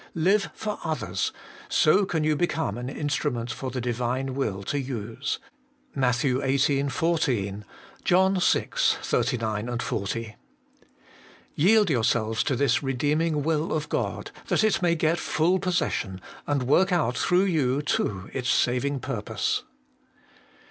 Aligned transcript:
Live 0.15 0.49
for 0.55 0.79
others: 0.83 1.31
so 1.69 2.05
can 2.07 2.23
you 2.23 2.35
become 2.35 2.75
an 2.75 2.89
instrument 2.89 3.51
for 3.51 3.69
the 3.69 3.79
Divine 3.79 4.33
will 4.33 4.63
to 4.63 4.79
use 4.79 5.37
(Matt, 5.93 6.15
xviii. 6.25 6.89
14; 6.89 7.63
John 8.03 8.35
ol. 8.37 8.41
39, 8.41 9.77
40). 9.77 10.35
Yield 11.53 11.91
yourselves 11.91 12.43
to 12.45 12.55
this 12.55 12.81
redeeming 12.81 13.43
will 13.43 13.71
of 13.71 13.89
God, 13.89 14.31
that 14.47 14.63
it 14.63 14.81
may 14.81 14.95
get 14.95 15.19
full 15.19 15.59
possession, 15.59 16.19
and 16.47 16.63
worh 16.63 16.87
out 16.91 17.15
through 17.15 17.43
you 17.45 17.83
too 17.83 18.27
its 18.33 18.49
saving 18.49 18.99
purpose. 19.01 19.61